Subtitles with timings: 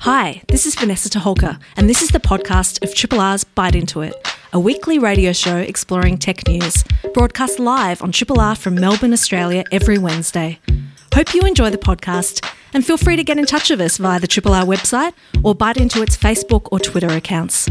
[0.00, 4.00] Hi, this is Vanessa Toholka, and this is the podcast of Triple R's Byte Into
[4.00, 4.14] It,
[4.50, 9.62] a weekly radio show exploring tech news, broadcast live on Triple R from Melbourne, Australia,
[9.70, 10.58] every Wednesday.
[11.14, 12.42] Hope you enjoy the podcast,
[12.72, 15.12] and feel free to get in touch with us via the Triple R website
[15.44, 17.68] or Byte Into It's Facebook or Twitter accounts.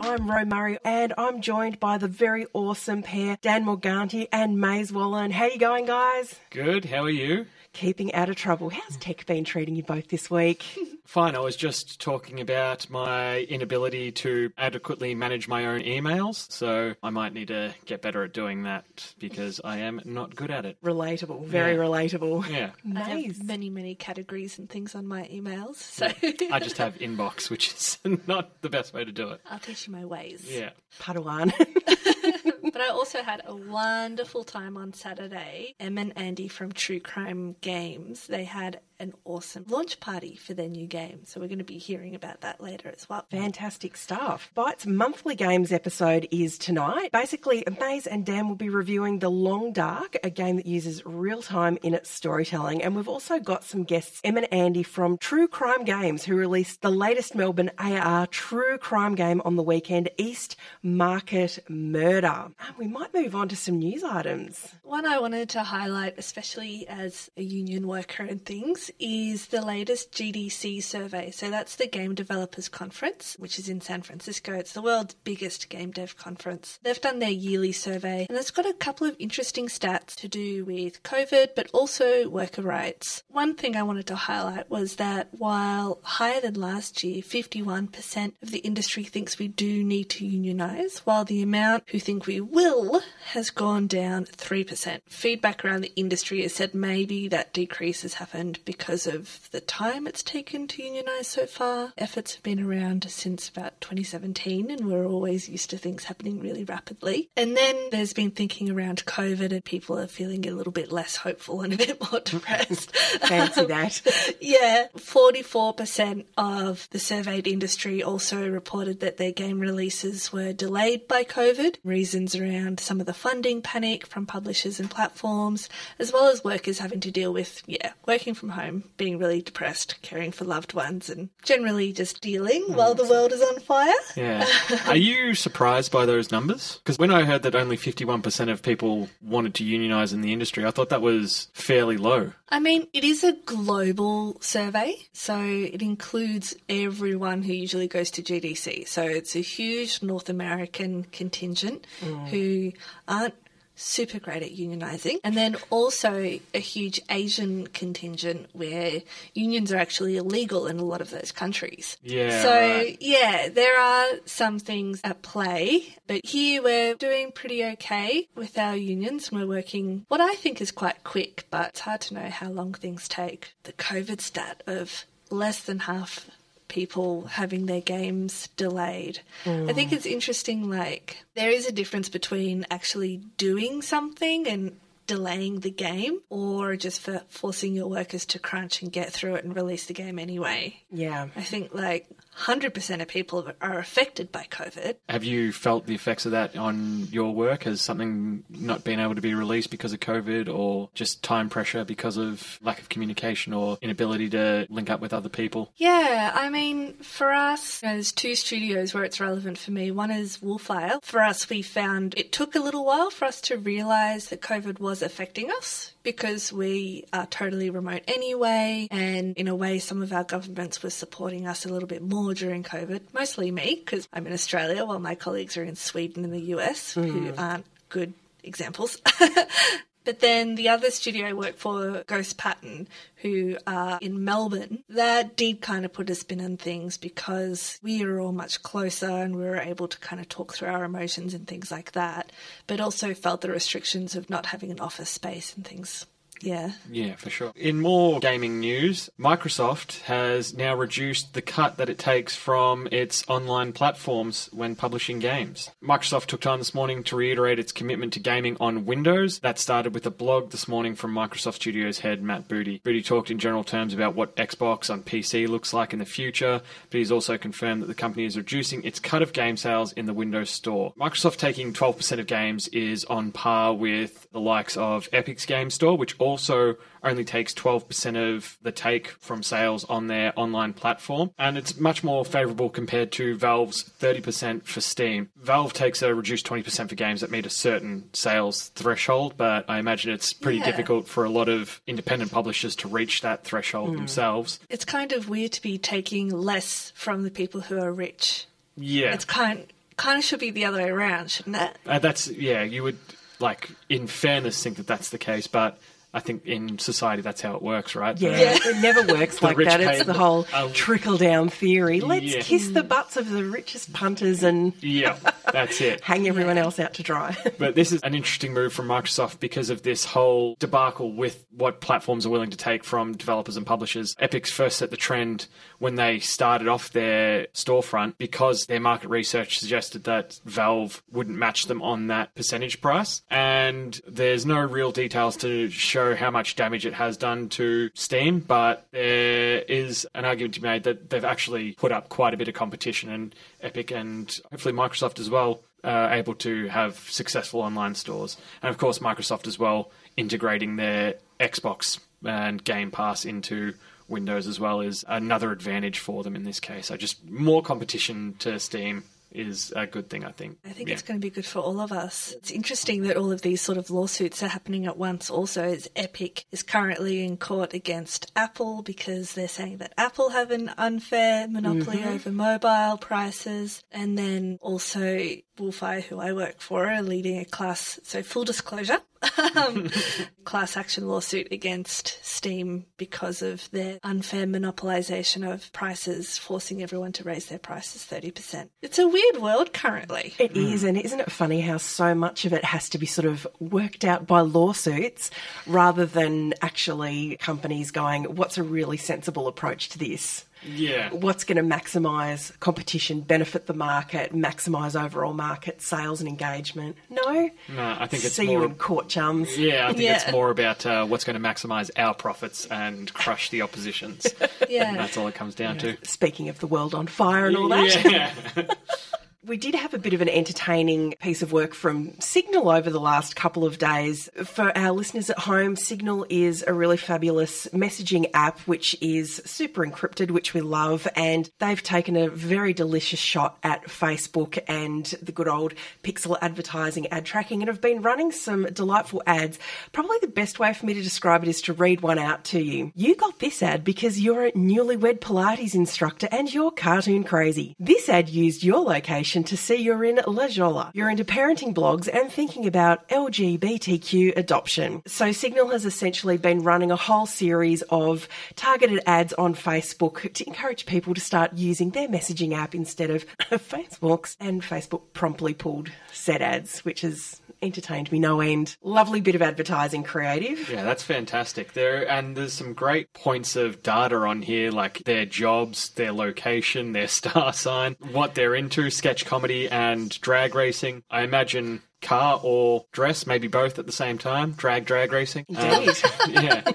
[0.00, 4.90] I'm Ro Murray, and I'm joined by the very awesome pair, Dan Morganti and Maize
[4.90, 5.32] Wallin.
[5.32, 6.36] How you going, guys?
[6.48, 6.86] Good.
[6.86, 7.44] How are you?
[7.74, 8.70] Keeping out of trouble.
[8.70, 10.62] How's tech been treating you both this week?
[11.06, 11.34] Fine.
[11.34, 17.10] I was just talking about my inability to adequately manage my own emails, so I
[17.10, 20.80] might need to get better at doing that because I am not good at it.
[20.82, 21.78] relatable, very Yeah.
[21.78, 22.48] relatable.
[22.48, 22.70] Yeah.
[22.96, 26.06] I have many, many categories and things on my emails, so
[26.52, 27.98] I just have inbox, which is
[28.28, 29.40] not the best way to do it.
[29.50, 30.46] I'll teach you my ways.
[30.48, 30.70] Yeah.
[31.00, 31.52] Padawan.
[32.74, 35.76] But I also had a wonderful time on Saturday.
[35.78, 40.68] Em and Andy from True Crime Games, they had an awesome launch party for their
[40.68, 41.20] new game.
[41.24, 43.24] So we're going to be hearing about that later as well.
[43.30, 44.50] Fantastic stuff.
[44.54, 47.12] Byte's monthly games episode is tonight.
[47.12, 51.42] Basically, Maize and Dan will be reviewing The Long Dark, a game that uses real
[51.42, 52.82] time in its storytelling.
[52.82, 56.82] And we've also got some guests, Em and Andy from True Crime Games, who released
[56.82, 62.48] the latest Melbourne AR true crime game on the weekend, East Market Murder.
[62.66, 64.74] And we might move on to some news items.
[64.82, 70.12] One I wanted to highlight, especially as a union worker and things, is the latest
[70.12, 71.30] GDC survey.
[71.30, 74.52] So that's the Game Developers Conference, which is in San Francisco.
[74.52, 76.78] It's the world's biggest game dev conference.
[76.82, 80.64] They've done their yearly survey, and it's got a couple of interesting stats to do
[80.64, 83.22] with COVID, but also worker rights.
[83.28, 88.50] One thing I wanted to highlight was that while higher than last year, 51% of
[88.50, 93.02] the industry thinks we do need to unionize, while the amount who think we will
[93.32, 95.00] has gone down 3%.
[95.06, 98.73] Feedback around the industry has said maybe that decrease has happened because
[99.06, 101.92] of the time it's taken to unionize so far.
[101.96, 106.64] Efforts have been around since about 2017, and we're always used to things happening really
[106.64, 107.28] rapidly.
[107.36, 111.16] And then there's been thinking around COVID, and people are feeling a little bit less
[111.16, 112.94] hopeful and a bit more depressed.
[112.96, 114.00] Fancy um, that.
[114.40, 121.24] Yeah, 44% of the surveyed industry also reported that their game releases were delayed by
[121.24, 121.76] COVID.
[121.84, 125.68] Reasons around some of the funding panic from publishers and platforms,
[125.98, 128.63] as well as workers having to deal with, yeah, working from home,
[128.96, 132.74] being really depressed, caring for loved ones, and generally just dealing hmm.
[132.74, 133.92] while the world is on fire.
[134.16, 134.46] Yeah.
[134.86, 136.80] Are you surprised by those numbers?
[136.84, 140.64] Because when I heard that only 51% of people wanted to unionize in the industry,
[140.64, 142.32] I thought that was fairly low.
[142.48, 148.22] I mean, it is a global survey, so it includes everyone who usually goes to
[148.22, 148.86] GDC.
[148.86, 152.26] So it's a huge North American contingent hmm.
[152.26, 152.72] who
[153.08, 153.34] aren't
[153.76, 159.02] super great at unionizing, and then also a huge Asian contingent where
[159.34, 161.96] unions are actually illegal in a lot of those countries.
[162.02, 162.96] Yeah, So, right.
[163.00, 168.76] yeah, there are some things at play, but here we're doing pretty okay with our
[168.76, 169.32] unions.
[169.32, 172.74] We're working what I think is quite quick, but it's hard to know how long
[172.74, 173.54] things take.
[173.64, 176.28] The COVID stat of less than half
[176.68, 179.20] people having their games delayed.
[179.44, 179.92] I think mm.
[179.92, 184.76] it's interesting, like, there is a difference between actually doing something and
[185.06, 189.44] delaying the game or just for forcing your workers to crunch and get through it
[189.44, 190.80] and release the game anyway.
[190.90, 191.28] Yeah.
[191.36, 192.06] I think like
[192.38, 194.96] 100% of people are affected by COVID.
[195.08, 197.64] Have you felt the effects of that on your work?
[197.64, 201.84] Has something not been able to be released because of COVID or just time pressure
[201.84, 205.72] because of lack of communication or inability to link up with other people?
[205.76, 209.90] Yeah, I mean, for us, you know, there's two studios where it's relevant for me.
[209.90, 211.02] One is Wolfire.
[211.02, 214.80] For us, we found it took a little while for us to realize that COVID
[214.80, 218.86] was affecting us because we are totally remote anyway.
[218.92, 222.34] And in a way, some of our governments were supporting us a little bit more
[222.34, 226.32] during COVID, mostly me, because I'm in Australia while my colleagues are in Sweden and
[226.32, 227.38] the US, who mm.
[227.38, 228.12] aren't good
[228.44, 229.00] examples.
[230.04, 235.34] But then the other studio I work for, Ghost Pattern, who are in Melbourne, that
[235.34, 239.34] did kind of put a spin on things because we are all much closer and
[239.34, 242.32] we were able to kind of talk through our emotions and things like that,
[242.66, 246.04] but also felt the restrictions of not having an office space and things.
[246.44, 246.72] Yeah.
[246.90, 247.52] Yeah, for sure.
[247.56, 253.24] In more gaming news, Microsoft has now reduced the cut that it takes from its
[253.28, 255.70] online platforms when publishing games.
[255.82, 259.38] Microsoft took time this morning to reiterate its commitment to gaming on Windows.
[259.40, 262.80] That started with a blog this morning from Microsoft Studios head Matt Booty.
[262.84, 266.60] Booty talked in general terms about what Xbox on PC looks like in the future,
[266.90, 270.06] but he's also confirmed that the company is reducing its cut of game sales in
[270.06, 270.92] the Windows Store.
[270.98, 275.96] Microsoft taking 12% of games is on par with the likes of Epic's Game Store,
[275.96, 281.30] which also also only takes 12% of the take from sales on their online platform,
[281.38, 285.28] and it's much more favorable compared to Valve's 30% for Steam.
[285.36, 289.78] Valve takes a reduced 20% for games that meet a certain sales threshold, but I
[289.78, 290.64] imagine it's pretty Yeah.
[290.66, 294.58] difficult for a lot of independent publishers to reach that threshold themselves.
[294.68, 298.46] It's kind of weird to be taking less from the people who are rich.
[298.76, 299.12] Yeah.
[299.14, 299.66] It's kind
[299.96, 301.76] kind of should be the other way around, shouldn't it?
[301.86, 302.64] Uh, that's yeah.
[302.64, 302.98] You would
[303.40, 305.78] like, in fairness, think that that's the case, but
[306.16, 308.16] I think in society that's how it works, right?
[308.16, 309.80] Yeah, The- it never works like that.
[309.80, 312.00] It's the whole trickle down theory.
[312.00, 312.40] Let's Yeah.
[312.40, 315.18] kiss the butts of the richest punters and yeah,
[315.52, 316.00] that's it.
[316.02, 317.36] hang everyone else out to dry.
[317.56, 321.80] But this is an interesting move from Microsoft because of this whole debacle with what
[321.80, 324.14] platforms are willing to take from developers and publishers.
[324.18, 325.46] Epic's first set the trend
[325.78, 331.66] when they started off their storefront because their market research suggested that Valve wouldn't match
[331.66, 333.22] them on that percentage price.
[333.30, 338.40] And there's no real details to show how much damage it has done to Steam,
[338.40, 342.36] but there is an argument to be made that they've actually put up quite a
[342.36, 347.60] bit of competition and Epic and hopefully Microsoft as well uh, able to have successful
[347.60, 348.36] online stores.
[348.62, 353.74] And of course, Microsoft as well integrating their Xbox and Game Pass into
[354.08, 356.86] Windows as well is another advantage for them in this case.
[356.86, 360.58] So just more competition to Steam is a good thing, I think.
[360.64, 360.94] I think Yeah.
[360.94, 362.32] it's going to be good for all of us.
[362.38, 365.28] It's interesting that all of these sort of lawsuits are happening at once.
[365.28, 370.50] Also, as Epic is currently in court against Apple because they're saying that Apple have
[370.50, 372.14] an unfair monopoly mm-hmm.
[372.14, 375.18] over mobile prices, and then also
[375.58, 377.98] Wolfire, who I work for, are leading a class.
[378.02, 378.98] So, full disclosure.
[379.56, 379.90] um,
[380.44, 387.24] class action lawsuit against Steam because of their unfair monopolization of prices, forcing everyone to
[387.24, 388.68] raise their prices 30%.
[388.82, 390.34] It's a weird world currently.
[390.38, 393.26] It is, and isn't it funny how so much of it has to be sort
[393.26, 395.30] of worked out by lawsuits
[395.66, 400.44] rather than actually companies going, what's a really sensible approach to this?
[400.66, 401.10] Yeah.
[401.12, 406.96] What's going to maximise competition, benefit the market, maximise overall market sales and engagement?
[407.10, 407.50] No.
[407.74, 408.60] No, I think it's See more.
[408.60, 409.56] you in court, chums.
[409.58, 413.50] yeah, I think it's more about uh, what's going to maximise our profits and crush
[413.50, 414.26] the opposition's.
[414.68, 414.96] Yeah.
[414.96, 415.96] That's all it comes down to.
[416.04, 418.04] Speaking of the world on fire and all that.
[418.04, 418.64] Yeah.
[419.46, 422.98] We did have a bit of an entertaining piece of work from Signal over the
[422.98, 424.30] last couple of days.
[424.42, 429.84] For our listeners at home, Signal is a really fabulous messaging app which is super
[429.84, 435.32] encrypted, which we love, and they've taken a very delicious shot at Facebook and the
[435.32, 439.58] good old pixel advertising ad tracking and have been running some delightful ads.
[439.92, 442.62] Probably the best way for me to describe it is to read one out to
[442.62, 442.92] you.
[442.94, 447.74] You got this ad because you're a newlywed Pilates instructor and you're cartoon crazy.
[447.78, 450.92] This ad used your location to see you're in La Jolla.
[450.94, 455.02] You're into parenting blogs and thinking about LGBTQ adoption.
[455.06, 460.46] So Signal has essentially been running a whole series of targeted ads on Facebook to
[460.46, 464.36] encourage people to start using their messaging app instead of Facebook's.
[464.38, 468.76] And Facebook promptly pulled said ads, which has entertained me no end.
[468.82, 470.68] Lovely bit of advertising creative.
[470.70, 471.72] Yeah, that's fantastic.
[471.72, 476.92] There and there's some great points of data on here, like their jobs, their location,
[476.92, 481.02] their star sign, what they're into, sketch comedy and drag racing.
[481.10, 484.52] I imagine car or dress, maybe both at the same time.
[484.52, 485.46] Drag drag racing.
[485.56, 485.96] Um, Indeed.
[486.28, 486.72] yeah.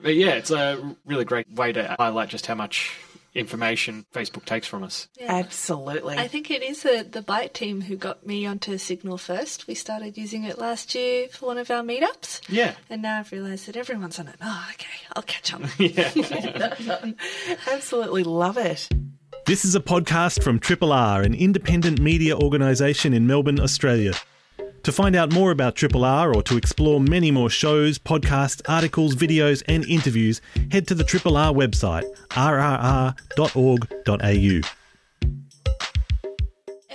[0.00, 2.96] But yeah, it's a really great way to highlight just how much
[3.34, 5.08] information Facebook takes from us.
[5.20, 6.16] Absolutely.
[6.16, 9.66] I think it is the, the Byte team who got me onto Signal first.
[9.66, 12.40] We started using it last year for one of our meetups.
[12.48, 12.74] Yeah.
[12.90, 14.36] And now I've realised that everyone's on it.
[14.40, 15.62] Oh, okay, I'll catch up.
[15.78, 16.10] Yeah.
[17.70, 18.88] Absolutely love it.
[19.46, 24.12] This is a podcast from Triple R, an independent media organisation in Melbourne, Australia.
[24.84, 29.14] To find out more about Triple R or to explore many more shows, podcasts, articles,
[29.14, 33.18] videos, and interviews, head to the Triple R website, rrr.org.au.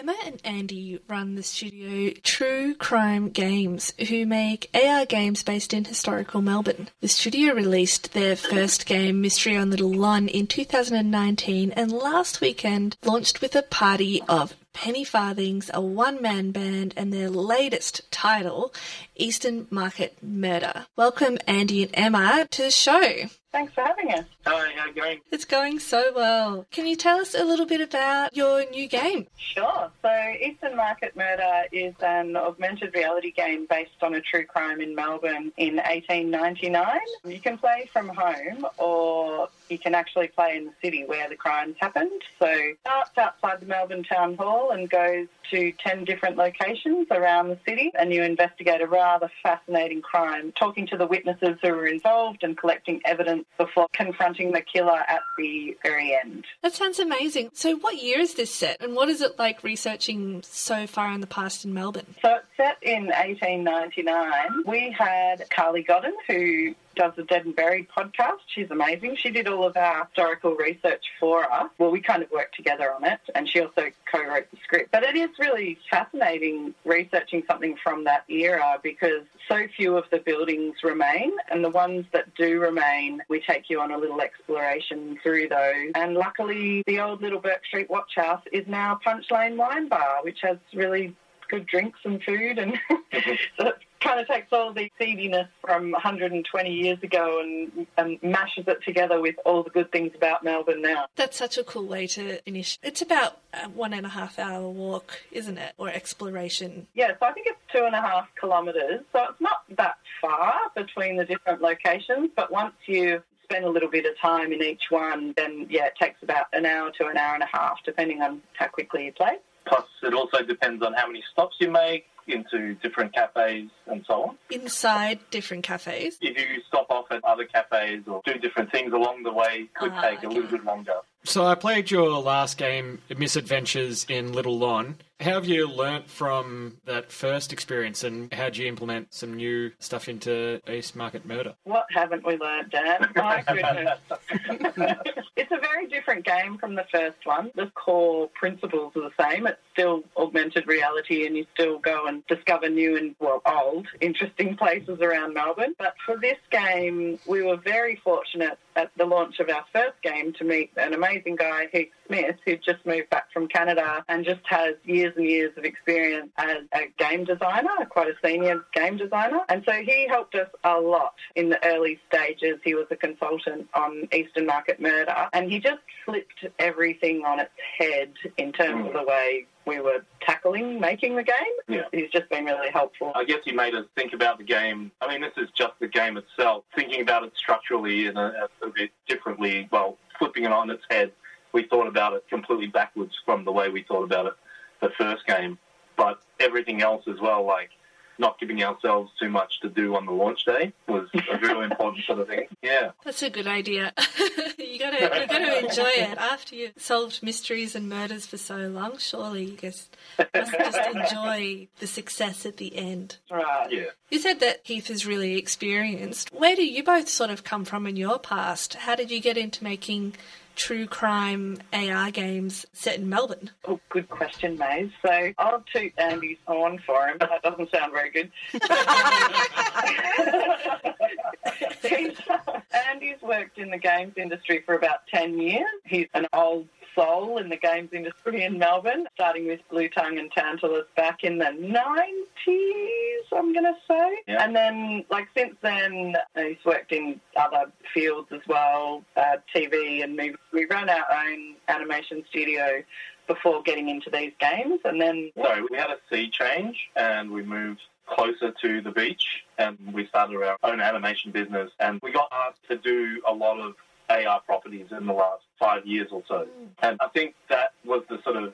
[0.04, 5.86] Emma and Andy run the studio True Crime Games, who make AR games based in
[5.86, 6.90] historical Melbourne.
[7.00, 12.98] The studio released their first game, Mystery on Little Lon, in 2019 and last weekend
[13.06, 18.74] launched with a party of penny farthings, a one man band, and their latest title,
[19.15, 20.88] Eastern Market Murder.
[20.96, 23.30] Welcome, Andy and Emma, to the show.
[23.51, 24.25] Thanks for having us.
[24.48, 25.20] Hi, how are you going?
[25.32, 26.65] It's going so well.
[26.72, 29.27] Can you tell us a little bit about your new game?
[29.38, 29.92] Sure.
[30.01, 34.96] So, Eastern Market Murder is an augmented reality game based on a true crime in
[34.96, 37.00] Melbourne in 1899.
[37.25, 41.36] You can play from home or you can actually play in the city where the
[41.36, 42.22] crimes happened.
[42.39, 47.50] So it starts outside the Melbourne Town Hall and goes to 10 different locations around
[47.50, 51.88] the city and you investigate a rather fascinating crime, talking to the witnesses who were
[51.88, 56.46] involved and collecting evidence before confronting the killer at the very end.
[56.62, 57.50] That sounds amazing.
[57.53, 61.22] So, what year is this set, and what is it like researching so far in
[61.22, 62.15] the past in Melbourne?
[62.22, 64.63] So it's set in 1899.
[64.65, 68.40] We had Carly Godden, who does the Dead and Buried podcast.
[68.48, 69.16] She's amazing.
[69.16, 71.70] She did all of our historical research for us.
[71.78, 74.92] Well, we kind of worked together on it, and she also co-wrote the script.
[74.92, 80.20] But it is really fascinating researching something from that era because so few of the
[80.20, 85.18] buildings remain, and the ones that do remain, we take you on a little exploration
[85.22, 85.92] through those.
[85.96, 90.24] And luckily, the old little Bourke Street Watch House is now Punch Lane Wine Bar,
[90.24, 91.16] which has really
[91.50, 93.34] good drinks and food, and mm-hmm.
[93.60, 98.66] so it kind of takes all the seediness from 120 years ago and, and mashes
[98.68, 101.06] it together with all the good things about Melbourne now.
[101.16, 102.78] That's such a cool way to finish.
[102.84, 105.74] It's about a one and a half hour walk, isn't it?
[105.78, 106.88] Or exploration.
[106.94, 110.54] Yeah, so I think it's two and a half kilometres, so it's not that far
[110.76, 114.84] between the different locations, but once you spend a little bit of time in each
[114.90, 118.22] one, then yeah, it takes about an hour to an hour and a half, depending
[118.22, 119.38] on how quickly you play.
[119.66, 124.24] Plus, it also depends on how many stops you make into different cafes and so
[124.24, 124.38] on.
[124.50, 126.18] Inside different cafes.
[126.22, 129.74] If you stop off at other cafes or do different things along the way, it
[129.74, 130.94] could Ah, take a little bit longer.
[131.25, 134.98] So I played your last game, Misadventures in Little Lon.
[135.22, 139.72] How have you learnt from that first experience, and how do you implement some new
[139.80, 141.56] stuff into East Market Murder?
[141.63, 143.10] What haven't we learnt, Dan?
[143.15, 144.00] My goodness.
[145.38, 147.51] it's a very different game from the first one.
[147.56, 149.48] The core principles are the same.
[149.48, 154.58] It's still augmented reality and you still go and discover new and, well, old, interesting
[154.58, 155.74] places around Melbourne.
[155.77, 160.34] But for this game, we were very fortunate at the launch of our first game
[160.34, 164.42] to meet an amazing guy, Heath Smith, who just moved back from Canada and just
[164.46, 169.42] has years and years of experience as a game designer, quite a senior game designer.
[169.50, 172.60] And so he helped us a lot in the early stages.
[172.63, 177.51] He was a consultant on Eastern Market Murder and he just flipped everything on its
[177.77, 181.36] head in terms of the way we were tackling making the game.
[181.67, 181.84] Yeah.
[181.91, 183.12] He's just been really helpful.
[183.15, 184.91] I guess he made us think about the game.
[185.01, 186.63] I mean, this is just the game itself.
[186.75, 191.12] Thinking about it structurally and a, a bit differently, well, flipping it on its head,
[191.53, 194.34] we thought about it completely backwards from the way we thought about it
[194.82, 195.58] the first game.
[195.96, 197.70] But everything else as well, like
[198.17, 202.05] not giving ourselves too much to do on the launch day, was a really important
[202.05, 202.48] sort of thing.
[202.62, 202.91] Yeah.
[203.03, 203.93] That's a good idea.
[204.58, 208.98] you gotta you gotta enjoy it after you've solved mysteries and murders for so long.
[208.98, 209.89] Surely you guys
[210.34, 213.17] must just enjoy the success at the end.
[213.32, 213.72] Right.
[213.72, 213.86] Yeah.
[214.10, 216.32] You said that Heath is really experienced.
[216.34, 218.75] Where do you both sort of come from in your past?
[218.75, 220.13] How did you get into making
[220.56, 223.52] true crime AR games set in Melbourne?
[223.66, 224.92] Oh, good question, Maize.
[225.06, 228.32] So I'll toot Andy's horn for him, but that doesn't sound very good.
[232.92, 235.66] Andy's worked in the games industry for about 10 years.
[235.86, 240.32] He's an old soul in the games industry in Melbourne, starting with Blue Tongue and
[240.32, 244.18] Tantalus back in the 90s, I'm going to say.
[244.28, 244.44] Yeah.
[244.44, 250.16] And then, like, since then, he's worked in other fields as well, uh, TV and
[250.16, 250.38] movies.
[250.52, 252.84] We run our own animation studio
[253.28, 257.42] before getting into these games, and then So we had a sea change and we
[257.42, 262.30] moved closer to the beach and we started our own animation business and we got
[262.32, 263.76] asked to do a lot of
[264.10, 266.48] AR properties in the last five years or so.
[266.82, 268.54] And I think that was the sort of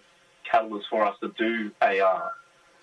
[0.50, 2.32] catalyst for us to do AR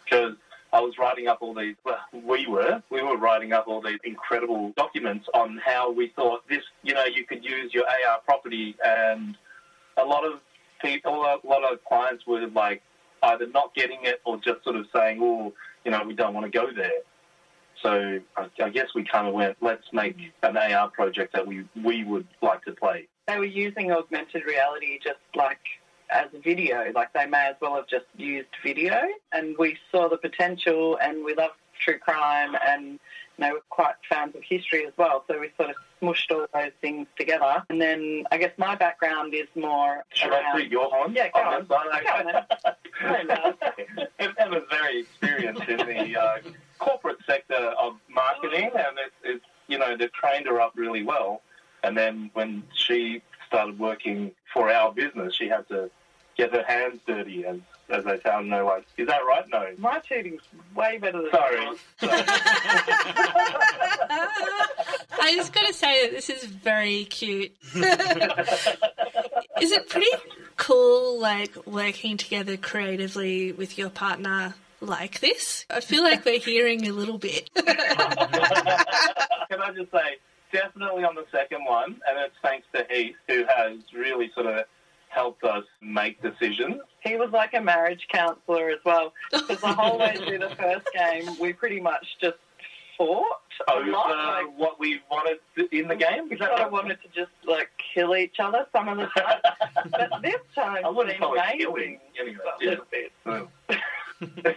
[0.04, 0.34] because
[0.72, 3.98] I was writing up all these, well, we were, we were writing up all these
[4.04, 8.76] incredible documents on how we thought this, you know, you could use your AR property
[8.84, 9.36] and
[9.96, 10.40] a lot of
[10.82, 12.82] people, a lot of clients were like
[13.22, 15.52] either not getting it or just sort of saying, oh,
[15.84, 16.90] you know, we don't want to go there.
[17.82, 21.64] So I, I guess we kind of went, let's make an AR project that we,
[21.84, 23.08] we would like to play.
[23.28, 25.60] they were using augmented reality just like
[26.10, 29.00] as a video, like they may as well have just used video.
[29.32, 31.50] And we saw the potential, and we love
[31.84, 32.84] true crime, and
[33.38, 35.24] you know, we're quite fans of history as well.
[35.28, 37.62] So we sort of smushed all those things together.
[37.68, 40.60] And then I guess my background is more Should I around.
[40.60, 41.12] toot your horn?
[41.14, 41.60] Yeah, go on on.
[41.60, 41.86] this one?
[41.90, 42.44] Go on then.
[43.02, 43.54] Go on
[44.18, 44.34] then.
[44.38, 46.38] Emma's very experienced in the uh,
[46.78, 48.88] corporate sector of marketing, mm.
[48.88, 51.42] and it's, it's you know they've trained her up really well.
[51.82, 55.90] And then when she started working for our business, she had to
[56.36, 58.48] get her hands dirty, as as they sound.
[58.48, 59.44] No, like, is that right?
[59.52, 59.68] No.
[59.78, 60.42] My cheating's
[60.74, 61.62] way better than Sorry.
[61.62, 61.78] yours.
[65.20, 67.52] I just got to say that this is very cute.
[67.74, 70.10] is it pretty
[70.56, 74.54] cool, like working together creatively with your partner
[74.86, 75.66] like this?
[75.70, 77.50] I feel like we're hearing a little bit.
[77.54, 80.16] Can I just say,
[80.52, 84.64] definitely on the second one, and it's thanks to Heath, who has really sort of
[85.08, 86.80] helped us make decisions.
[87.00, 89.12] He was like a marriage counsellor as well.
[89.32, 92.36] Because the whole way through the first game, we pretty much just
[92.98, 93.24] fought
[93.68, 94.10] a over lot.
[94.10, 95.38] Like, what we wanted
[95.72, 96.28] in the game.
[96.28, 99.06] we Is that sort of wanted to just like kill each other some of the
[99.06, 99.40] time.
[99.90, 101.98] but this time, I wouldn't it's call it killing.
[102.20, 102.76] Anyway, A yeah.
[104.20, 104.56] little bit.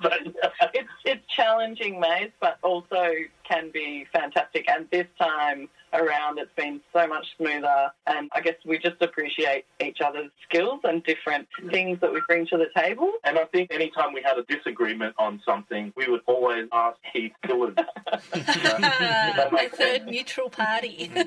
[0.00, 3.12] but, uh, It's it's challenging, Maize, but also
[3.48, 4.68] can be fantastic.
[4.68, 7.92] And this time around, it's been so much smoother.
[8.06, 12.46] And I guess we just appreciate each other's skills and different things that we bring
[12.46, 13.12] to the table.
[13.24, 17.32] and I think anytime we had a disagreement on something, we would always ask Heath
[17.46, 17.78] Dillard.
[19.52, 21.10] My third neutral party.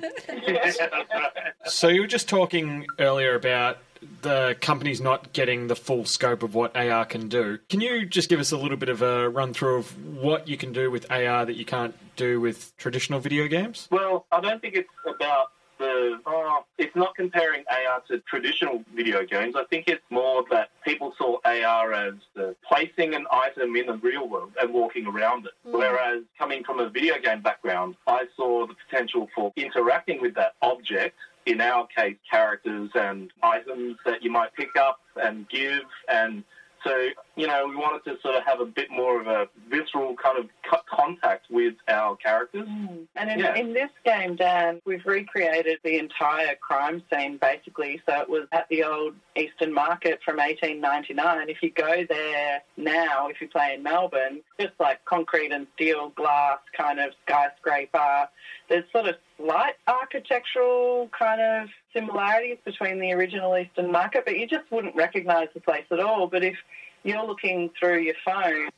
[1.67, 3.79] So you were just talking earlier about
[4.21, 7.59] the company's not getting the full scope of what AR can do.
[7.69, 10.57] Can you just give us a little bit of a run through of what you
[10.57, 13.87] can do with AR that you can't do with traditional video games?
[13.91, 16.19] Well, I don't think it's about the.
[16.25, 19.55] Oh, it's not comparing AR to traditional video games.
[19.57, 23.97] I think it's more that people saw AR as the placing an item in the
[23.97, 25.51] real world and walking around it.
[25.67, 25.77] Mm.
[25.77, 30.53] Whereas coming from a video game background, I saw the potential for interacting with that
[30.61, 31.17] object.
[31.45, 36.43] In our case, characters and items that you might pick up and give and
[36.85, 40.15] so, you know, we wanted to sort of have a bit more of a visceral
[40.15, 42.67] kind of co- contact with our characters.
[42.67, 43.07] Mm.
[43.15, 43.55] And in, Yeah.
[43.55, 48.01] in this game, Dan, we've recreated the entire crime scene basically.
[48.07, 51.49] So it was at the old Eastern Market from 1899.
[51.49, 56.09] If you go there now, if you play in Melbourne, just like concrete and steel,
[56.09, 58.29] glass kind of skyscraper.
[58.69, 64.47] There's sort of slight architectural kind of similarities between the original Eastern Market, but you
[64.47, 66.27] just wouldn't recognise the place at all.
[66.27, 66.55] But if
[67.03, 68.69] you're looking through your phone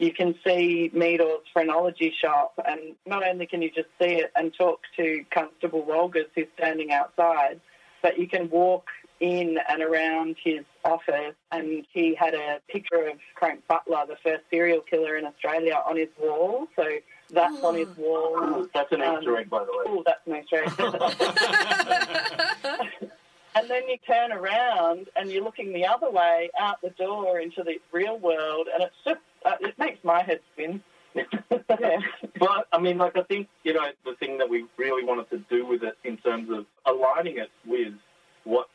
[0.00, 4.52] you can see Meador's phrenology shop, and not only can you just see it and
[4.54, 7.60] talk to Constable Walgers who's standing outside,
[8.02, 8.86] but you can walk
[9.20, 14.42] in and around his office, and he had a picture of Frank Butler, the first
[14.50, 16.66] serial killer in Australia, on his wall.
[16.76, 16.84] So
[17.30, 18.66] that's on his wall.
[18.74, 19.84] That's an Um, Easter egg, by the way.
[19.86, 20.72] Oh, that's an Easter egg.
[23.52, 27.64] And then you turn around and you're looking the other way out the door into
[27.64, 30.80] the real world, and it's just uh, it makes my head spin.
[31.16, 31.24] yeah.
[32.38, 35.38] But I mean, like I think you know the thing that we really wanted to
[35.50, 37.92] do with it in terms of aligning it with
[38.44, 38.68] what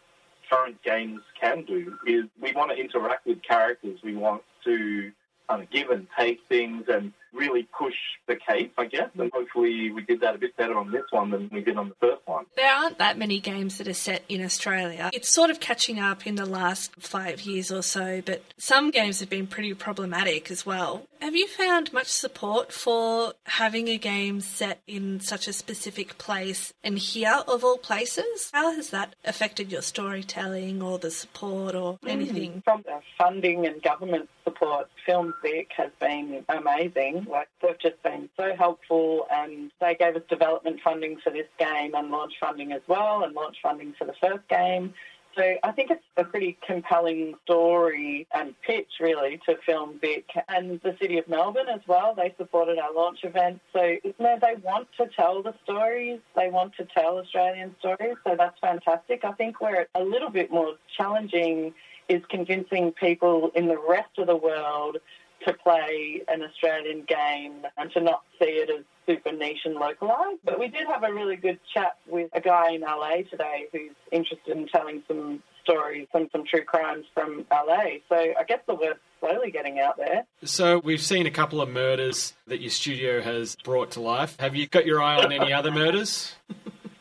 [0.50, 4.00] current games can do is we want to interact with characters.
[4.04, 5.10] We want to
[5.50, 7.96] kind of give and take things and really push
[8.28, 9.10] the case, I guess.
[9.18, 11.90] And hopefully we did that a bit better on this one than we did on
[11.90, 12.46] the first one.
[12.56, 15.10] There aren't that many games that are set in Australia.
[15.14, 19.20] It's sort of catching up in the last five years or so, but some games
[19.20, 21.06] have been pretty problematic as well.
[21.22, 26.74] Have you found much support for having a game set in such a specific place
[26.84, 28.52] and here of all places?
[28.54, 32.10] How has that affected your storytelling or the support or mm.
[32.10, 32.62] anything?
[32.64, 37.25] From the funding and government support, Film Vic has been amazing.
[37.30, 41.94] Like they've just been so helpful, and they gave us development funding for this game
[41.96, 44.94] and launch funding as well, and launch funding for the first game.
[45.38, 50.80] So I think it's a pretty compelling story and pitch, really, to Film Vic and
[50.82, 52.16] the City of Melbourne as well.
[52.16, 53.60] They supported our launch event.
[53.74, 56.20] So you know, they want to tell the stories.
[56.38, 58.16] They want to tell Australian stories.
[58.26, 59.26] So that's fantastic.
[59.26, 61.74] I think where it's a little bit more challenging
[62.08, 64.98] is convincing people in the rest of the world
[65.46, 70.40] to play an Australian game and to not see it as super niche and localised.
[70.44, 73.92] But we did have a really good chat with a guy in LA today who's
[74.12, 78.00] interested in telling some stories, some, some true crimes from LA.
[78.10, 80.26] So I guess the word's slowly getting out there.
[80.44, 84.40] So we've seen a couple of murders that your studio has brought to life.
[84.40, 86.36] Have you got your eye on any other murders?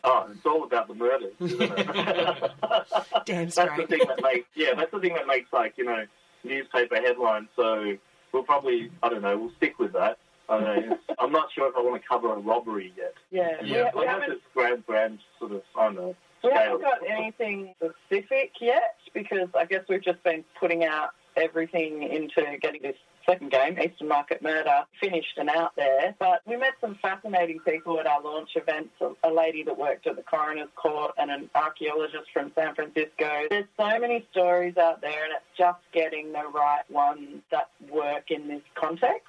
[0.07, 1.79] Oh, it's all about the murders, isn't it?
[3.25, 3.89] Damn that's the straight.
[3.89, 6.05] thing that makes yeah, that's the thing that makes like you know
[6.45, 7.49] newspaper headlines.
[7.57, 7.95] So
[8.35, 10.19] we'll probably I don't know we'll stick with that.
[10.47, 10.99] I don't know.
[11.19, 13.15] I'm not sure if I want to cover a robbery yet.
[13.31, 13.91] Yeah, Yeah.
[13.95, 16.17] we, we I guess haven't grand, grand sort of I don't know.
[16.43, 22.03] We haven't got anything specific yet because I guess we've just been putting out everything
[22.03, 26.15] into getting this second game, Eastern Market Murder, finished and out there.
[26.19, 28.91] But we met some fascinating people at our launch events.
[29.01, 33.47] A, a lady that worked at the coroner's court and an archaeologist from San Francisco.
[33.51, 38.31] There's so many stories out there, and it's just getting the right ones that work
[38.31, 39.27] in this context.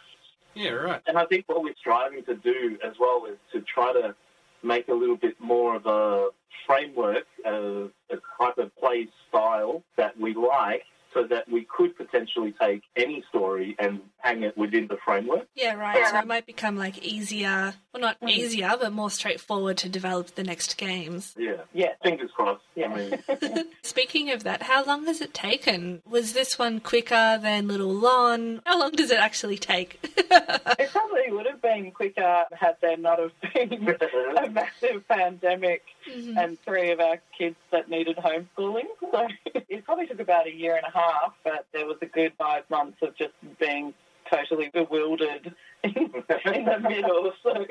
[0.54, 1.02] Yeah, right.
[1.08, 4.16] And I think what we're striving to do as well is to try to
[4.64, 6.30] make a little bit more of a
[6.66, 10.84] framework, of a type of play style that we like
[11.16, 15.48] so that we could potentially take any story and hang it within the framework.
[15.56, 16.08] Yeah, right.
[16.08, 18.30] So it might become like easier, well, not mm.
[18.30, 21.36] easier, but more straightforward to develop the next games.
[21.38, 21.62] Yeah.
[21.74, 21.94] Yeah.
[22.04, 22.64] Fingers crossed.
[22.76, 22.92] Yeah.
[22.92, 26.02] I mean, Speaking of that, how long has it taken?
[26.10, 28.62] Was this one quicker than Little Lon?
[28.66, 30.00] How long does it actually take?
[30.78, 33.72] It probably would have been quicker had there not have been
[34.38, 36.38] a massive pandemic mm-hmm.
[36.38, 38.88] and three of our kids that needed homeschooling.
[39.12, 42.34] So it probably took about a year and a half, but there was a good
[42.38, 43.94] five months of just being
[44.30, 47.32] totally bewildered in, in the middle.
[47.44, 47.66] So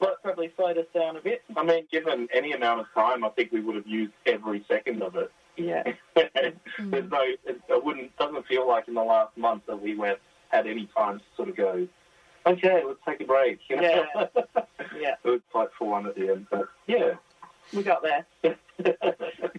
[0.00, 1.42] that probably slowed us down a bit.
[1.56, 5.02] I mean, given any amount of time, I think we would have used every second
[5.02, 5.30] of it.
[5.56, 5.82] Yeah.
[6.14, 10.18] There's no, it, it wouldn't, doesn't feel like in the last month that we went
[10.50, 11.86] had any time to sort of go,
[12.46, 13.58] okay, let's take a break.
[13.68, 14.04] You know?
[14.14, 14.26] Yeah.
[14.98, 15.14] Yeah.
[15.22, 17.14] it was quite full one at the end, but yeah.
[17.74, 18.24] We got there.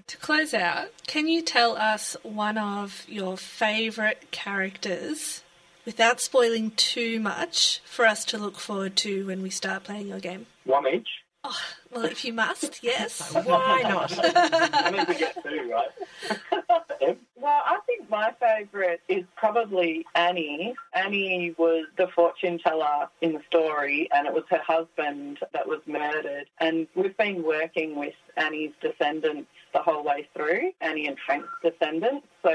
[0.08, 5.44] to close out, can you tell us one of your favourite characters
[5.90, 10.20] without spoiling too much for us to look forward to when we start playing your
[10.20, 10.46] game?
[10.66, 11.08] One each.
[11.44, 11.58] Oh,
[11.92, 13.34] well, if you must, yes.
[13.34, 14.14] Why not?
[14.24, 16.78] I need to get two, right?
[17.42, 20.76] Well, I think my favourite is probably Annie.
[20.94, 25.80] Annie was the fortune teller in the story, and it was her husband that was
[25.88, 26.48] murdered.
[26.60, 32.28] And we've been working with Annie's descendants the whole way through, Annie and Frank's descendants.
[32.44, 32.54] So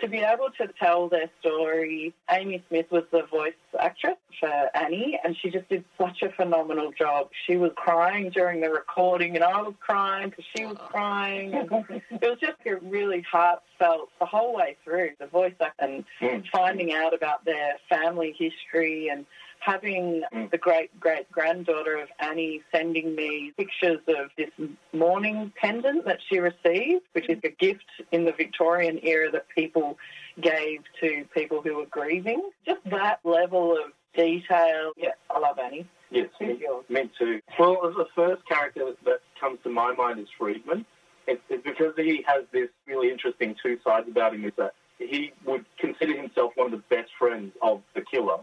[0.00, 5.18] to be able to tell their story, Amy Smith was the voice actress for Annie,
[5.24, 7.30] and she just did such a phenomenal job.
[7.46, 11.54] She was crying during the recording, and I was crying because she was crying.
[11.70, 11.84] Oh.
[11.88, 16.04] And it was just a really heartfelt the whole way through the voice act and
[16.20, 16.38] hmm.
[16.52, 19.26] finding out about their family history and
[19.60, 20.44] having hmm.
[20.50, 24.50] the great great granddaughter of Annie sending me pictures of this
[24.92, 29.98] mourning pendant that she received, which is a gift in the Victorian era that people
[30.40, 32.50] gave to people who were grieving.
[32.64, 34.92] Just that level of detail.
[34.96, 35.86] Yeah, I love Annie.
[36.10, 37.40] Yes, me, me too.
[37.58, 40.86] Well, the first character that comes to my mind is Friedman.
[41.26, 44.44] It's, it's because he has this really interesting two sides about him.
[44.46, 48.38] Is that he would consider himself one of the best friends of the killer,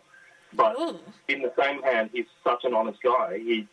[0.56, 1.00] but Ooh.
[1.28, 3.38] in the same hand, he's such an honest guy.
[3.39, 3.68] He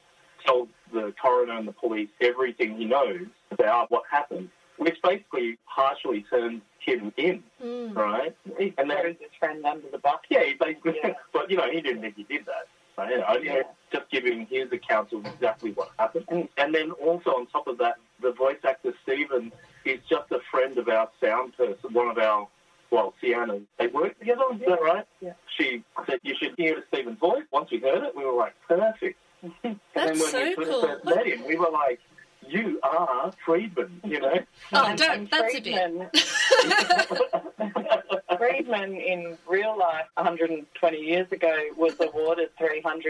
[0.45, 6.23] tells the coroner and the police everything he knows about what happened, which basically partially
[6.29, 7.95] turns him in, Mm.
[7.97, 8.35] right?
[8.59, 10.19] He And then- throws his friend under the bus.
[10.29, 11.15] Yeah, he basically, Yeah.
[11.33, 12.67] but you know, he didn't think he did that.
[12.97, 13.63] So, you know, Yeah.
[13.93, 16.25] just giving his account of exactly what happened.
[16.29, 19.53] And- And then also on top of that, the voice actor Stephen
[19.85, 22.49] is just a friend of our sound person, one of our,
[22.93, 23.63] well, Sienna's.
[23.79, 25.05] They work together, is that right?
[25.21, 25.33] Yeah.
[25.59, 27.43] She said you should hear Stephen's voice.
[27.51, 29.19] Once we heard it, we were like, perfect.
[29.43, 30.83] and then when so we first, cool.
[30.83, 31.99] first met him, we were like,
[32.47, 34.35] you are Friedman, you know?
[34.73, 35.11] Oh, And- don't.
[35.19, 35.75] and That's a bit.
[35.75, 36.11] Friedman-
[38.39, 43.03] Friedman in real life 120 years ago was awarded £300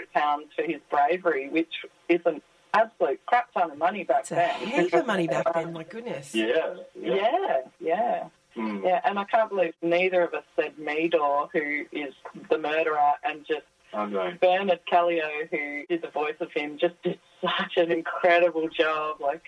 [0.55, 1.73] for his bravery, which
[2.09, 2.43] is an
[2.75, 4.67] absolute crap ton of money back It's a then.
[4.67, 6.35] heap of money back then, my goodness.
[6.35, 6.75] yeah.
[6.99, 7.15] Yeah.
[7.15, 8.25] Yeah, yeah,
[8.57, 8.85] Mm.
[8.85, 9.01] yeah.
[9.05, 12.15] And I can't believe neither of us said Meador, who is
[12.51, 14.39] the murderer, and just I.
[14.41, 19.21] Bernard Callio, who did the voice of him, just did such an incredible job.
[19.21, 19.43] Like,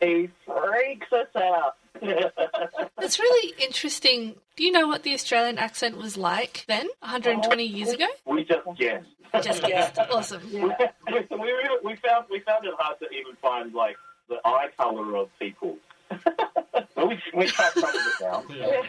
[0.00, 1.76] he freaks us out.
[2.98, 4.36] That's really interesting.
[4.56, 8.06] Do you know what the Australian accent was like then, 120 years ago?
[8.26, 9.06] We just guessed.
[9.42, 9.98] Just guessed.
[10.10, 10.42] Awesome.
[10.50, 10.74] Yeah.
[11.06, 13.96] we, we, we found we found it hard to even find like
[14.28, 15.76] the eye color of people.
[16.94, 18.44] But we we can't cover it down.
[18.50, 18.82] Yeah.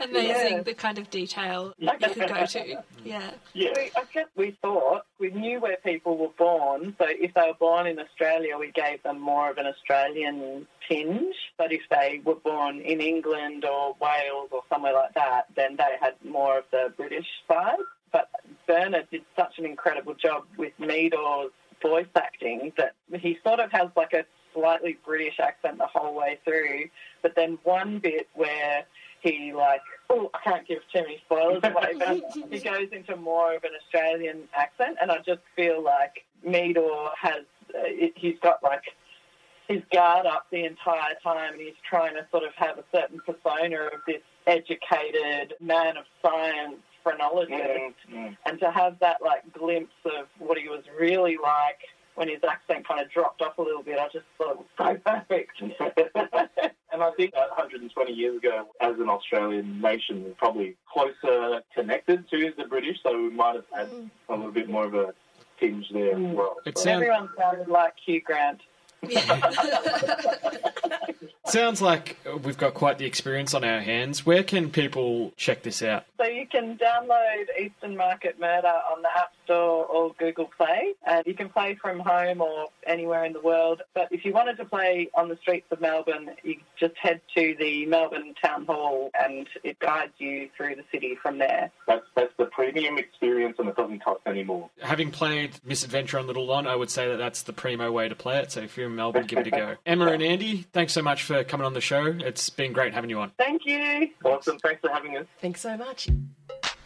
[0.00, 0.62] Amazing Yeah.
[0.62, 2.82] the kind of detail you could go to.
[3.04, 3.30] Yeah.
[3.54, 3.70] Yeah.
[3.76, 7.54] We, I guess we thought we knew where people were born, so if they were
[7.58, 11.34] born in Australia, we gave them more of an Australian tinge.
[11.58, 15.96] But if they were born in England or Wales or somewhere like that, then they
[16.00, 17.76] had more of the British side.
[18.12, 18.28] But
[18.66, 23.88] Bernard did such an incredible job with Meador's voice acting that he sort of has
[23.96, 26.86] like a slightly British accent the whole way through.
[27.22, 28.84] But then one bit where
[29.20, 33.54] he like, oh, I can't give too many spoilers away, but he goes into more
[33.54, 37.82] of an Australian accent, and I just feel like Meador has, uh,
[38.16, 38.82] he's got like
[39.68, 43.20] his guard up the entire time, and he's trying to sort of have a certain
[43.24, 48.36] persona of this educated man of science phrenologist, Mm.
[48.46, 51.78] and to have that like glimpse of what he was really like
[52.14, 54.66] when his accent kind of dropped off a little bit, I just thought it was
[54.76, 55.60] so perfect.
[56.92, 62.28] And I think that 120 years ago, as an Australian nation, we're probably closer connected
[62.28, 64.10] to the British, so we might have had mm.
[64.28, 65.14] a little bit more of a
[65.58, 66.34] tinge there as mm.
[66.34, 66.58] well.
[66.66, 68.60] It So- sounds Everyone sounded like Hugh Grant.
[71.46, 74.24] sounds like we've got quite the experience on our hands.
[74.24, 76.04] Where can people check this out?
[76.18, 81.26] So you can download Eastern Market Murder on the App Store or Google Play, and
[81.26, 83.82] you can play from home or anywhere in the world.
[83.94, 87.56] But if you wanted to play on the streets of Melbourne, you just head to
[87.58, 91.70] the Melbourne Town Hall, and it guides you through the city from there.
[91.86, 94.70] That's, that's the premium experience and it doesn't cost any more.
[94.80, 98.14] Having played Misadventure on Little Lon, I would say that that's the primo way to
[98.14, 98.52] play it.
[98.52, 99.74] So if you're in Melbourne, give it a go.
[99.86, 102.06] Emma and Andy, thanks so much for coming on the show.
[102.06, 103.32] It's been great having you on.
[103.38, 104.10] Thank you.
[104.24, 104.58] Awesome.
[104.58, 105.26] Thanks for having us.
[105.40, 106.08] Thanks so much.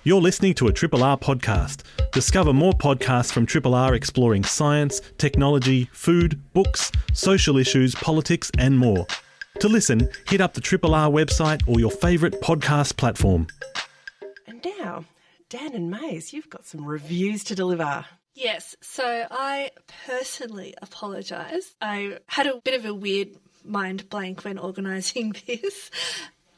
[0.04, 1.82] You're listening to a Triple R podcast.
[2.12, 8.78] Discover more podcasts from Triple R exploring science, technology, food, books, social issues, politics, and
[8.78, 9.06] more.
[9.60, 13.48] To listen, hit up the Triple R website or your favourite podcast platform.
[14.46, 15.06] And now,
[15.48, 18.04] Dan and Maize, you've got some reviews to deliver.
[18.34, 19.70] Yes, so I
[20.06, 21.74] personally apologise.
[21.80, 23.30] I had a bit of a weird
[23.66, 25.90] mind blank when organising this.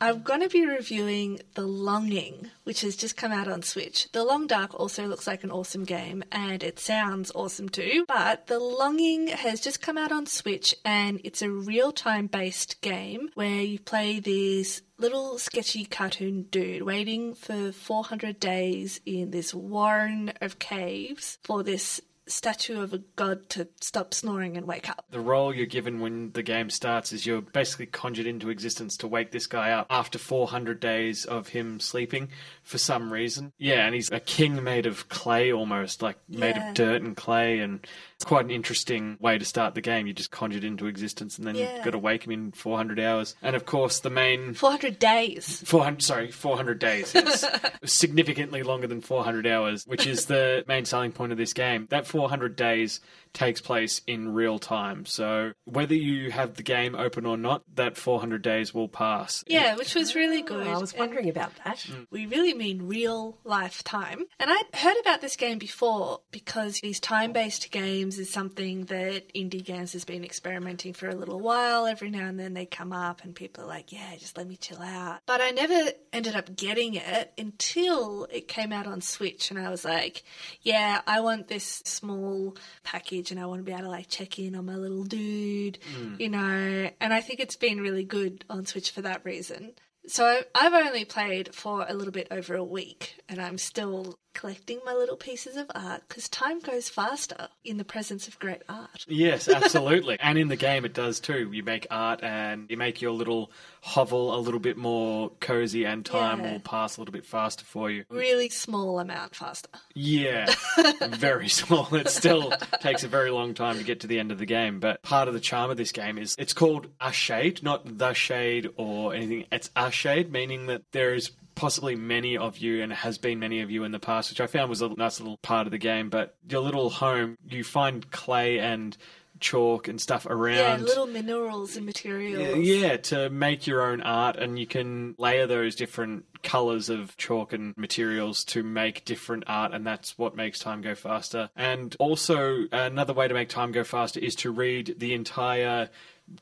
[0.00, 4.10] I'm going to be reviewing The Longing, which has just come out on Switch.
[4.12, 8.46] The Long Dark also looks like an awesome game and it sounds awesome too, but
[8.46, 13.30] The Longing has just come out on Switch and it's a real time based game
[13.34, 20.32] where you play this little sketchy cartoon dude waiting for 400 days in this warren
[20.40, 25.04] of caves for this statue of a god to stop snoring and wake up.
[25.10, 29.08] The role you're given when the game starts is you're basically conjured into existence to
[29.08, 32.28] wake this guy up after 400 days of him sleeping
[32.68, 33.52] for some reason.
[33.58, 36.68] Yeah, and he's a king made of clay almost, like made Yeah.
[36.68, 37.80] of dirt and clay, and
[38.14, 40.06] it's quite an interesting way to start the game.
[40.06, 41.76] You just conjured into existence and then Yeah.
[41.76, 43.34] you've got to wake him in 400 hours.
[43.42, 45.62] And of course, the main 400 days.
[45.66, 47.44] 400 sorry 400 days yes
[47.84, 52.06] significantly longer than 400 hours which is the main selling point of this game that
[52.06, 53.00] 400 days
[53.32, 57.96] takes place in real time so whether you have the game open or not that
[57.96, 60.66] 400 days will pass Yeah, which was really oh, good.
[60.66, 61.78] I was And wondering about that.
[61.78, 62.06] Mm.
[62.10, 64.24] we really mean real life time.
[64.38, 69.32] And I'd heard about this game before because these time based games is something that
[69.34, 71.86] indie games has been experimenting for a little while.
[71.86, 74.56] Every now and then they come up and people are like, yeah, just let me
[74.56, 75.20] chill out.
[75.26, 79.68] But I never ended up getting it until it came out on Switch and I
[79.70, 80.22] was like,
[80.62, 84.38] yeah, I want this small package and I want to be able to like check
[84.38, 86.20] in on my little dude, mm.
[86.20, 86.90] you know.
[87.00, 89.72] And I think it's been really good on Switch for that reason.
[90.06, 94.78] So I've only played for a little bit over a week, and I'm still collecting
[94.86, 99.04] my little pieces of art because time goes faster in the presence of great art.
[99.08, 103.02] yes absolutely and in the game it does too you make art and you make
[103.02, 106.52] your little hovel a little bit more cozy and time Yeah.
[106.52, 109.68] will pass a little bit faster for you Really small amount faster.
[109.94, 110.46] Yeah,
[111.08, 111.92] very small.
[111.94, 114.78] It still takes a very long time to get to the end of the game.
[114.78, 118.12] But part of the charm of this game is it's called a shade, not the
[118.12, 119.46] shade or anything.
[119.50, 123.60] It's a shade, meaning that there is possibly many of you and has been many
[123.60, 125.78] of you in the past, which I found was a nice little part of the
[125.78, 126.08] game.
[126.08, 128.96] But your little home, you find clay and
[129.40, 130.80] chalk and stuff around.
[130.80, 132.64] Yeah, little minerals and materials.
[132.64, 137.52] Yeah, to make your own art, and you can layer those different colors of chalk
[137.52, 141.50] and materials to make different art, and that's what makes time go faster.
[141.56, 145.88] And also, another way to make time go faster is to read the entire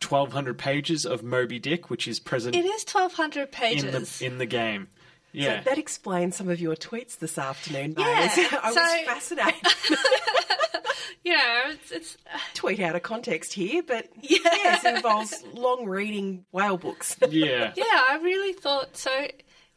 [0.01, 4.19] 1200 pages of Moby Dick, which is present It is 1,200 in pages.
[4.19, 4.89] the in the game.
[5.37, 5.63] Yeah.
[5.63, 8.05] So that explains some of your tweets this afternoon, Yeah,
[8.37, 8.53] Maize.
[8.63, 9.63] I was fascinated.
[11.25, 15.87] you know, it's, it's uh, Tweet out of context here, but yes, it involves long
[15.87, 17.17] reading whale books.
[17.31, 17.73] yeah.
[17.77, 19.11] yeah, I really thought so.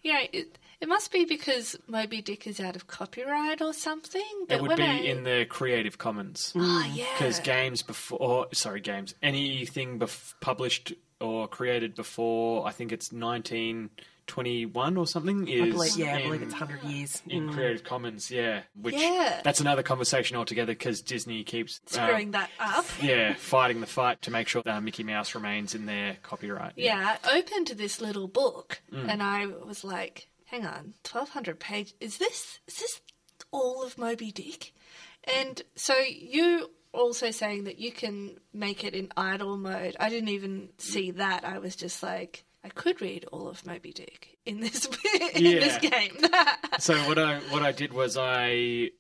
[0.01, 4.23] Yeah, it, it must be because Moby Dick is out of copyright or something.
[4.47, 6.53] But It would be I, in the Creative Commons.
[6.55, 7.03] Oh, yeah.
[7.17, 13.11] because games before sorry games anything bef- published or created before i think it's
[14.37, 17.21] 1921 or something is I believe, yeah, I believe it's 100 years.
[17.27, 19.41] in creative commons yeah which Yeah.
[19.43, 22.85] that's another conversation altogether because disney keeps uh, screwing that up.
[23.01, 27.17] yeah fighting the fight to make sure that mickey mouse remains in their copyright Yeah,
[27.23, 29.07] I opened this little book Mm.
[29.09, 33.01] and I was like, hang on, 1200 page is this is this
[33.51, 34.73] all of Moby Dick?
[35.23, 39.95] And so you also saying that you can make it in idle mode.
[39.99, 41.45] I didn't even see that.
[41.45, 44.85] I was just like I could read all of Moby Dick in this
[45.33, 46.17] in this game.
[46.79, 48.91] So what I what I did was I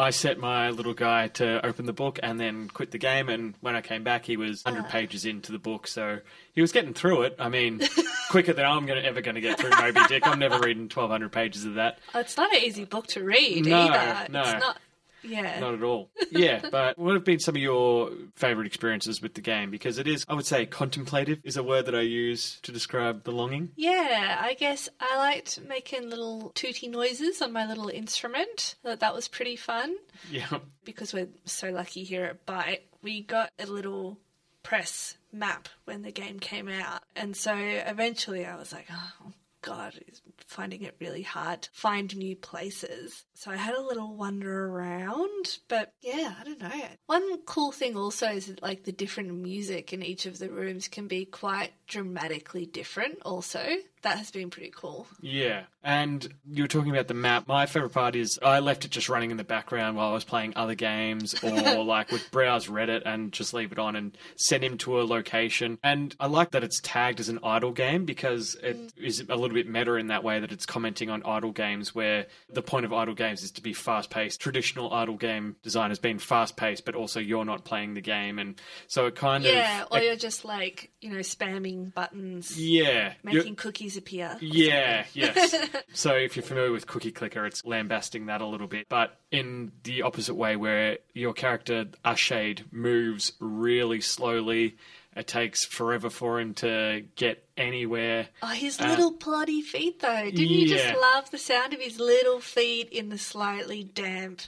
[0.00, 3.28] I set my little guy to open the book and then quit the game.
[3.28, 4.90] And when I came back, he was 100 ah.
[4.90, 6.20] pages into the book, so
[6.54, 7.36] he was getting through it.
[7.38, 7.82] I mean,
[8.30, 10.26] quicker than I'm gonna, ever going to get through Moby Dick.
[10.26, 11.98] I'm never reading 1,200 pages of that.
[12.14, 14.32] Oh, it's not an easy book to read No, either.
[14.32, 14.40] no.
[14.40, 14.78] It's not.
[15.22, 15.58] Yeah.
[15.60, 16.10] Not at all.
[16.30, 19.70] Yeah, but what have been some of your favourite experiences with the game?
[19.70, 23.24] Because it is, I would say, contemplative is a word that I use to describe
[23.24, 23.70] the longing.
[23.76, 28.76] Yeah, I guess I liked making little tooty noises on my little instrument.
[28.82, 29.96] Thought that was pretty fun.
[30.30, 30.58] Yeah.
[30.84, 34.18] Because we're so lucky here at Byte, we got a little
[34.62, 37.02] press map when the game came out.
[37.16, 42.14] And so eventually I was like, oh, God, it's finding it really hard to find
[42.16, 43.24] new places.
[43.34, 46.70] So I had a little wander around, but yeah, I don't know.
[47.06, 50.88] One cool thing also is that, like the different music in each of the rooms
[50.88, 53.64] can be quite dramatically different, also.
[54.02, 55.06] That has been pretty cool.
[55.20, 57.46] Yeah, and you were talking about the map.
[57.46, 60.24] My favorite part is I left it just running in the background while I was
[60.24, 61.50] playing other games, or
[61.84, 65.78] like would browse Reddit and just leave it on and send him to a location.
[65.82, 68.90] And I like that it's tagged as an idle game because it mm.
[68.96, 72.26] is a little bit meta in that way that it's commenting on idle games, where
[72.48, 74.40] the point of idle games is to be fast paced.
[74.40, 78.38] Traditional idle game design has been fast paced, but also you're not playing the game,
[78.38, 79.98] and so it kind Yeah, of Yeah.
[79.98, 84.36] or you're just like, you know, spamming buttons, yeah making cookies appear.
[84.40, 85.54] Yeah, yes.
[85.92, 89.72] so if you're familiar with Cookie Clicker, it's lambasting that a little bit, but in
[89.84, 94.76] the opposite way, where your character Ashade moves really slowly.
[95.16, 98.28] It takes forever for him to get anywhere.
[98.44, 100.24] Oh, his Uh, little ploddy feet, though.
[100.30, 104.42] Didn't you just love the sound of his little feet in the slightly damp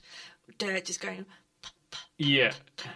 [0.58, 1.26] dirt just going.
[2.24, 2.52] Yeah,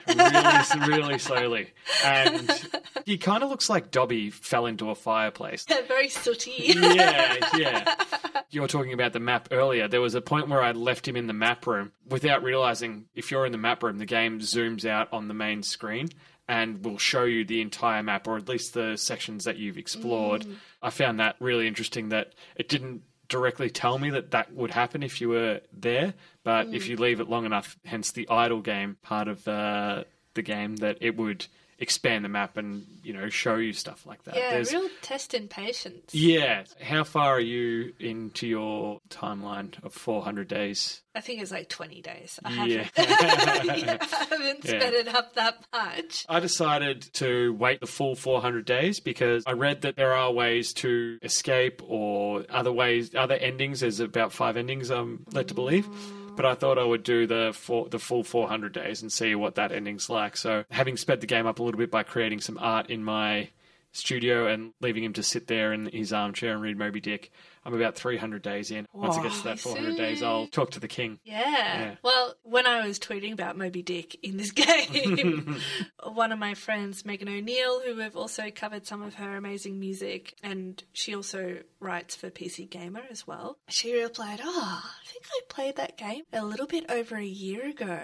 [0.08, 1.72] really, really slowly,
[2.04, 2.68] and
[3.04, 5.64] he kind of looks like Dobby fell into a fireplace.
[5.88, 6.74] Very sooty.
[6.76, 7.94] yeah, yeah.
[8.50, 9.88] You were talking about the map earlier.
[9.88, 13.30] There was a point where I left him in the map room without realizing if
[13.30, 16.08] you're in the map room, the game zooms out on the main screen
[16.48, 20.42] and will show you the entire map or at least the sections that you've explored.
[20.42, 20.54] Mm.
[20.80, 25.02] I found that really interesting that it didn't directly tell me that that would happen
[25.02, 28.96] if you were there, but if you leave it long enough, hence the idle game
[29.02, 31.46] part of uh, the game, that it would
[31.78, 34.34] expand the map and you know show you stuff like that.
[34.36, 36.14] yeah, There's- real test in patience.
[36.14, 36.64] yeah.
[36.80, 41.02] How far are you into your timeline of 400 days?
[41.14, 42.38] I think it's like 20 days.
[42.44, 42.86] I Yeah.
[42.94, 44.70] haven't, yeah, I haven't Yeah.
[44.80, 46.24] sped it up that much.
[46.28, 50.72] I decided to wait the full 400 days because I read that there are ways
[50.74, 53.80] to escape or other ways, other endings.
[53.80, 55.86] There's about five endings, I'm led to believe.
[55.86, 56.22] Mm.
[56.36, 59.54] But I thought I would do the four, the full 400 days and see what
[59.54, 60.36] that ending's like.
[60.36, 63.48] So, having sped the game up a little bit by creating some art in my
[63.92, 67.32] studio and leaving him to sit there in his armchair and read Moby Dick,
[67.66, 68.86] I'm about 300 days in.
[68.92, 71.18] Once it gets to that 400 days, I'll talk to the king.
[71.24, 71.40] Yeah.
[71.40, 71.94] Yeah.
[72.02, 75.56] Well, when I was tweeting about Moby Dick in this game,
[76.04, 80.34] one of my friends, Megan O'Neill, who have also covered some of her amazing music,
[80.44, 85.40] and she also writes for PC Gamer as well, she replied, Oh, I think I
[85.48, 87.98] played that game a little bit over a year ago.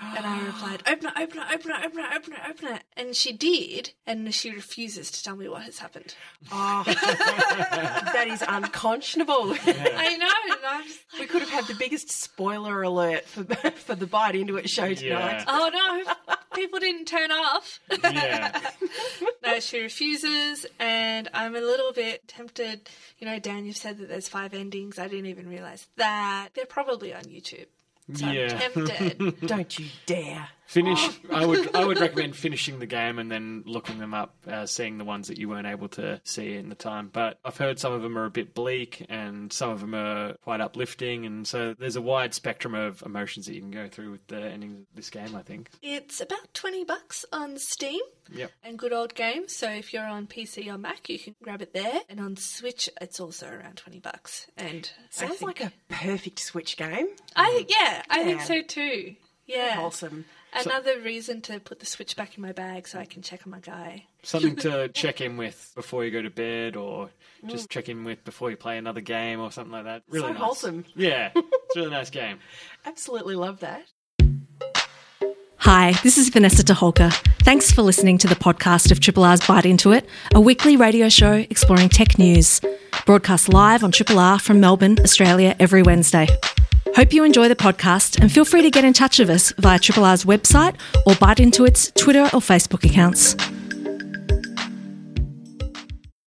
[0.00, 2.82] And I replied, open it, open it, open it, open it, open it, open it.
[2.96, 6.14] And she did, and she refuses to tell me what has happened.
[6.52, 9.54] Oh, that is unconscionable.
[9.66, 13.42] I know, and I'm just like, We could have had the biggest spoiler alert for
[13.76, 15.02] for the Byte Into It show tonight.
[15.02, 15.44] Yeah.
[15.48, 17.80] oh no, people didn't turn off.
[18.02, 18.70] Yeah.
[19.44, 22.88] No, she refuses, and I'm a little bit tempted.
[23.18, 24.98] You know, Dan, you've said that there's five endings.
[24.98, 26.50] I didn't even realize that.
[26.54, 27.66] They're probably on YouTube.
[28.14, 28.60] So Yeah.
[28.76, 29.46] I'm tempted.
[29.46, 30.48] Don't you dare.
[30.68, 31.08] Finish.
[31.32, 31.74] I would.
[31.74, 35.28] I would recommend finishing the game and then looking them up, uh, seeing the ones
[35.28, 37.08] that you weren't able to see in the time.
[37.10, 40.34] But I've heard some of them are a bit bleak, and some of them are
[40.44, 44.10] quite uplifting, and so there's a wide spectrum of emotions that you can go through
[44.10, 45.34] with the ending of this game.
[45.34, 45.70] I think.
[45.80, 48.00] it's about 20 bucks on Steam
[48.30, 48.50] Yep.
[48.62, 49.54] and good old games.
[49.56, 52.00] So if you're on PC or Mac, you can grab it there.
[52.10, 54.46] And on Switch, it's also around 20 bucks.
[54.58, 57.06] And Sounds think, like a perfect Switch game.
[57.34, 59.14] I yeah, I think so too.
[59.46, 59.76] Yeah.
[59.76, 60.26] Wholesome.
[60.66, 63.50] Another reason to put the Switch back in my bag so I can check on
[63.50, 64.06] my guy.
[64.22, 67.10] Something to check in with before you go to bed, or
[67.44, 67.48] mm.
[67.48, 70.02] just check in with before you play another game, or something like that.
[70.08, 70.42] Really So nice.
[70.42, 70.84] wholesome.
[70.94, 72.38] Yeah, it's a really nice game.
[72.84, 73.86] Absolutely love that.
[75.62, 77.12] Hi, this is Vanessa Toholka.
[77.42, 81.08] Thanks for listening to the podcast of Triple R's Byte Into It, a weekly radio
[81.08, 82.60] show exploring tech news.
[83.06, 86.26] Broadcast live on Triple R from Melbourne, Australia, every Wednesday.
[86.94, 89.78] Hope you enjoy the podcast and feel free to get in touch with us via
[89.78, 90.74] Triple R's website
[91.06, 93.36] or Byte Into It's Twitter or Facebook accounts.